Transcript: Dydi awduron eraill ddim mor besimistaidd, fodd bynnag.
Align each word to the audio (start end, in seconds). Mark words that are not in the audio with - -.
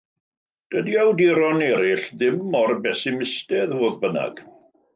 Dydi 0.75 0.95
awduron 1.01 1.61
eraill 1.67 2.07
ddim 2.21 2.41
mor 2.57 2.73
besimistaidd, 2.89 3.79
fodd 3.83 4.05
bynnag. 4.07 4.45